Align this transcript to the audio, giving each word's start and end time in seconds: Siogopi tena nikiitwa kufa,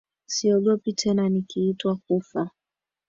Siogopi 0.25 0.93
tena 0.93 1.29
nikiitwa 1.29 1.95
kufa, 1.95 2.49